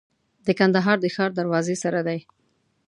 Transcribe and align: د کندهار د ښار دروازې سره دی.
د 0.45 0.47
کندهار 0.59 0.97
د 1.01 1.05
ښار 1.15 1.31
دروازې 1.39 1.75
سره 1.83 1.99
دی. 2.07 2.19